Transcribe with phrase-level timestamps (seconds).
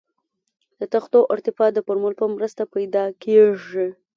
[0.79, 3.87] د تختو ارتفاع د فورمول په مرسته پیدا کیږي